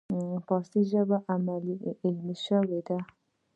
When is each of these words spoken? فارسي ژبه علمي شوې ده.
فارسي 0.45 0.81
ژبه 0.91 1.17
علمي 2.03 2.35
شوې 2.45 2.79
ده. 2.87 2.97